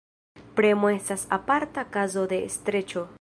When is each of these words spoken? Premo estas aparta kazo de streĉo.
Premo 0.59 0.89
estas 0.93 1.27
aparta 1.39 1.83
kazo 1.97 2.27
de 2.35 2.43
streĉo. 2.59 3.09